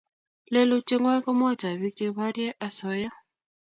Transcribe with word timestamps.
leluyiet 0.53 0.89
ngwai 0.99 1.19
ko 1.25 1.29
mwaitoi 1.37 1.79
piik 1.81 1.95
che 1.97 2.07
porie 2.17 2.49
asoya 2.67 3.09